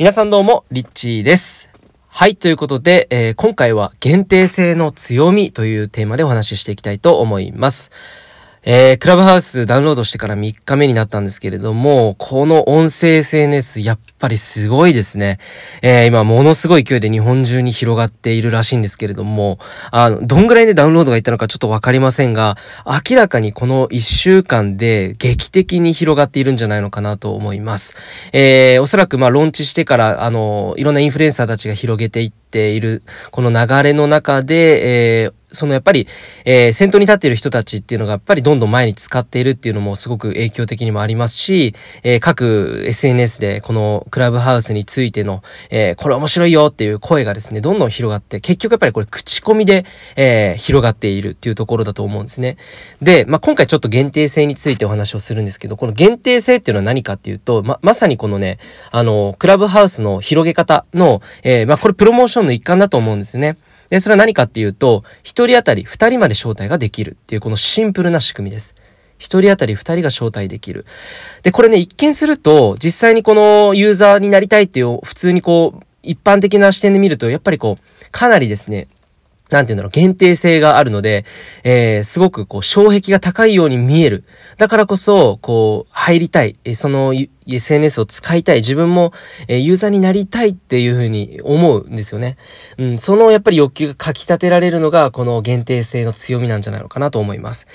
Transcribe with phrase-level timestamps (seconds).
[0.00, 1.68] 皆さんどうも、リッチーです。
[2.08, 7.90] はい、ということで、えー、今回は限定性の強みというテーマでお話ししていきたいと思います。
[8.62, 15.38] えー、クラブハウスダウンロードしてから3日目になったんですけれども、この音声 SNS やっぱりすごいですね。
[15.80, 19.58] えー、今ものすごい勢いで日本中に広がっているらしいんですけれども、
[19.90, 27.96] あの、どんぐらいでダウンロードがいったのかちょっとわかりませんが、明らかにこの1週間で劇的に広がっているんじゃないのかなと思います。
[28.34, 36.06] えー、おそらくまあローンチしてから、あの、いろんなインフルエンサーたちが広げていっている、この流れの中で、えー、そのやっぱり、
[36.44, 49.84] えー、先頭に立っている人たちっていうのがやっぱりどんどん前に使っているっていうのもすごく影響的にもありますし、えー、各 SNS でこのクラブハウスについての、えー、これ面白いよっていう声がですね、どんどん広がって、結局やっぱりこれ口コミで、
[50.16, 52.56] え、広がっているっていうところだと思うんですね。
[53.02, 58.58] で、まあ、今回ちょっと限定性についてお話をするんですけど、この限定性っていうのは何かっていうと、ま、まさにこのね、
[58.90, 63.56] あの、クラブハウスの広げ方の、え、まあ、これプロモーションの一環だと思うんですよね。
[63.90, 68.74] で、それは何かっていうと、1人当たり2人まで招待ができるっていうこのシンプルな仕組みです。
[69.18, 70.86] 1人当たり2人が招待できる。
[71.42, 78.88] で、これね、一見すると、実際にこのユーザーになりたいっていう、普通にこう、一般的な視点で見ると、やっぱりこう、かなりですね、
[79.50, 81.24] なんていうんだろう、限定性があるので、
[81.64, 84.24] えー、すごくこう、障壁が高いように見える。
[84.56, 86.56] だからこそ、こう、入りたい。
[86.74, 87.12] その
[87.56, 89.12] SNS を使いたい、自分も、
[89.48, 92.36] えユーザーになりたいっていうふうに思うんですよね。
[92.78, 97.66] うん、そのやっぱり欲求がかき立てられるのが、この限定性の強みなんじゃないのかなと思います。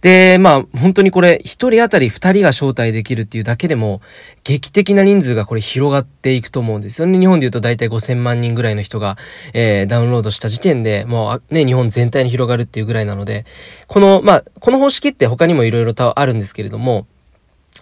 [0.00, 4.00] で、まあ、本当にこれ、1人当たり2人が招待できるっていうだけでも、
[4.44, 7.18] 劇的な人数がこれ広がっていくと思うんですよね。
[7.18, 9.16] 日本で言うと大体5000万人ぐらいの人が、
[9.52, 13.44] えー、ダウンロードした時点で、もうね、日本全体に広がるっていうぐらいなので、
[13.86, 17.06] この、まあ、この方式って他にもいろいろとあるんですけれども、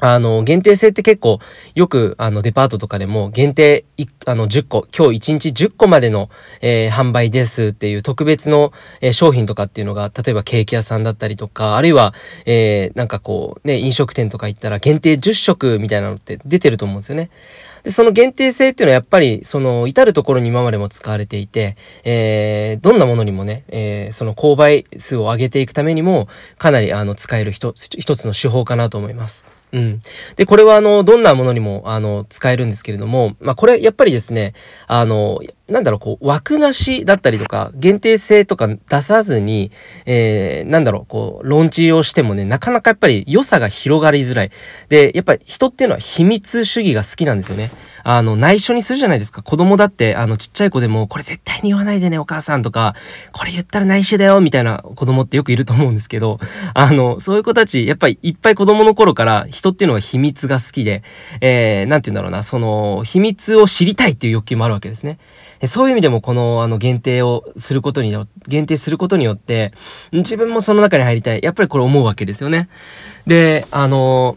[0.01, 1.41] あの、限定性って結構、
[1.75, 3.85] よく、あの、デパートとかでも、限定、
[4.27, 6.31] あの、10個、今日1日10個までの、
[6.61, 12.15] えー、販売ですっていう特別の、えー、商品とかっていうのが、例えばケーキ屋さんだったりとか、あるいは、
[12.47, 17.31] えー、なんかこう、ね、飲食店とか行ったら、限定10食みたいなのって出てると思うんですよね。
[17.89, 26.29] で、その限定性っていうのはやっぱり、その、至るところに今までも使われていて、えー、どんなものにもね、えー、その購買数を上げていくためにも、
[26.59, 29.47] かなり、あの、使える一つ、一つの手法かなと思います。
[29.73, 30.01] うん。
[30.37, 34.55] で、これはあの、どんなものにも、あの、使えるんですけれども、まあ、これ、やっぱりですね、
[34.87, 39.71] あの、なんだろう、こう、枠なしだったりとか、限定性とか出さずに、
[40.07, 44.51] えー、なんだろう、こう、ローンチをしてもね、なかなかやっぱり良さが広がりづらい。
[44.89, 47.71] で、やっぱり人っていうのは秘密主義が好きなんですよね。
[48.05, 49.43] あの、内緒にするじゃないですか。
[49.43, 52.95] 子供だって、あの、ちっちゃい子でも、これ絶対に言わないでね、お母さんとか、
[53.33, 56.39] これ言ったら内緒だよ、みたいな子供ってよくいると思うんですけど、
[56.75, 61.03] あの、そういう子たち、やっぱりいっぱい子供の頃から人っていうのは秘密が好きで、
[61.41, 65.19] えー、なんて言うんだろうな、その、秘密を知りたいっていう欲求もあるわけですね。
[65.67, 69.73] そういう意味でもこのあの限定をすることに、限定することによって、
[70.13, 71.41] 自分もその中に入りたい。
[71.43, 72.69] やっぱりこれ思うわけですよね。
[73.27, 74.37] で、あの、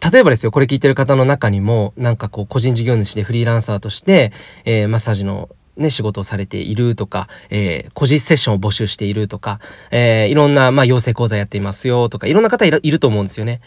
[0.00, 4.32] 例えばですよ、これ聞いてる方の中にも、なんかこう、個人事業主でフリーランサーとして、
[4.64, 5.48] えー、マッサージの
[5.78, 9.60] ね、仕事をされているとか、えー、個人セッションを募集しているとか、
[9.90, 13.60] えー、いろんな、まあ、養成講座やっていますよとか、いろんな方いると思うんですよね。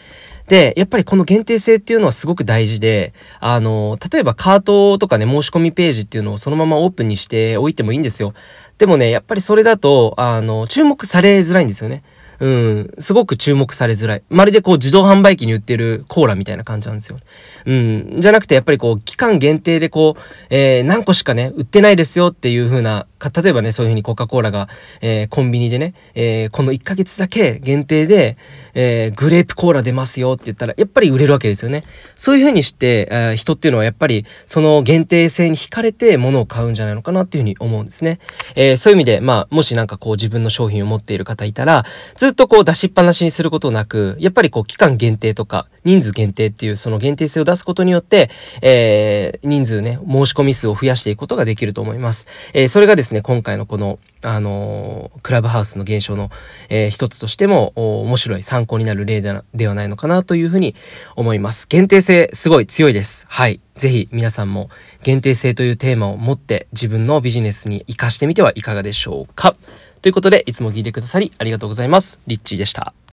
[0.48, 8.34] で、やっぱりこの限定性っていうのはすごく大事で、あの、例えばカートとかね、申し込みページっていうのをそのままオープンにしておいてもいいんですよ。
[8.76, 12.02] でもね、やっぱりそれだと、あの、注目されづらいんですよね。
[12.42, 14.22] うん、すごく注目されづらい。
[14.28, 17.18] まるでこう自動販売機に売ってるコーラみたいな感じなんですよ。
[17.66, 20.20] うん、じゃなくてやっぱりこう期間限定でこう、
[20.50, 23.06] えー、何個しかね、売ってないですよっていう風な、
[23.42, 24.68] 例えばね、そういう風にコカ・コーラが、
[25.02, 28.36] えー、コンビニでね、えー、この1ヶ月だけ限定で、
[28.74, 31.84] え、グレープコーラ出ますよって言ったら、やっぱり売れるわけですよね。
[32.16, 38.18] そういう風にして、え、人っていうのはやっぱりその限定性に惹かれて物を買うんじゃないのかなっていう風に思うんですね。
[38.56, 41.84] え、そういう意味で、まあ、もしなんかこう自分の商品を持っている方いたら、
[42.16, 52.26] ずっっとこう出しっぱなしにすることなく、やっぱりこう期間限定とか人数限定っていうその限定性を出すことによって、えー、人数ね、申し込み数を増やしていくことができると思います。
[52.52, 56.30] えー、それがですね、今回のこの、あのー、クラブハウスの現象の、
[56.68, 60.74] えー、一つとしても、面白い参考になる例ではないのかなというふうに
[61.16, 61.66] 思います。
[61.68, 63.26] 限定性すごい強いです。
[63.28, 63.60] はい。
[63.76, 64.68] ぜひ皆さんも
[65.02, 69.56] 限定性というテーマを持って自分のビジネスに活かしてみてはいかがでしょうか。
[70.02, 72.18] ということで、いつも聞いてくださりありがとうございます。
[72.26, 72.92] リッチーでした。